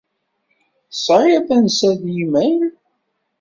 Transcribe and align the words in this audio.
Tesεiḍ 0.89 1.41
tansa 1.47 1.91
n 2.03 2.05
yimayl? 2.15 2.61